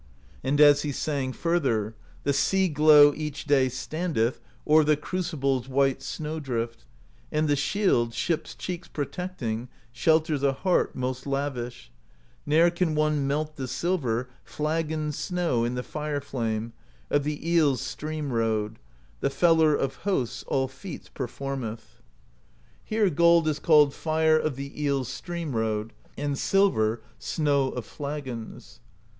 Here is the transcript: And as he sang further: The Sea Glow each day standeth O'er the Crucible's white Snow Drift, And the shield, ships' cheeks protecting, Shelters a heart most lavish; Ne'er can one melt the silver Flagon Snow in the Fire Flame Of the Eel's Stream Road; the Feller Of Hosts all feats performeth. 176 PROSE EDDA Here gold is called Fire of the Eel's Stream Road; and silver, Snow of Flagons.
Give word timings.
And 0.43 0.59
as 0.59 0.81
he 0.81 0.91
sang 0.91 1.31
further: 1.31 1.93
The 2.23 2.33
Sea 2.33 2.67
Glow 2.69 3.13
each 3.15 3.45
day 3.45 3.69
standeth 3.69 4.39
O'er 4.67 4.83
the 4.83 4.97
Crucible's 4.97 5.69
white 5.69 6.01
Snow 6.01 6.39
Drift, 6.39 6.85
And 7.31 7.47
the 7.47 7.55
shield, 7.55 8.11
ships' 8.15 8.55
cheeks 8.55 8.87
protecting, 8.87 9.69
Shelters 9.91 10.41
a 10.41 10.53
heart 10.53 10.95
most 10.95 11.27
lavish; 11.27 11.91
Ne'er 12.47 12.71
can 12.71 12.95
one 12.95 13.27
melt 13.27 13.57
the 13.57 13.67
silver 13.67 14.27
Flagon 14.43 15.11
Snow 15.11 15.63
in 15.63 15.75
the 15.75 15.83
Fire 15.83 16.19
Flame 16.19 16.73
Of 17.11 17.23
the 17.23 17.47
Eel's 17.47 17.79
Stream 17.81 18.33
Road; 18.33 18.79
the 19.19 19.29
Feller 19.29 19.75
Of 19.75 19.97
Hosts 19.97 20.43
all 20.47 20.67
feats 20.67 21.09
performeth. 21.09 22.01
176 22.87 22.87
PROSE 22.87 22.87
EDDA 22.87 23.03
Here 23.03 23.15
gold 23.15 23.47
is 23.47 23.59
called 23.59 23.93
Fire 23.93 24.39
of 24.39 24.55
the 24.55 24.81
Eel's 24.83 25.09
Stream 25.09 25.55
Road; 25.55 25.93
and 26.17 26.35
silver, 26.39 27.01
Snow 27.19 27.67
of 27.69 27.85
Flagons. 27.85 28.79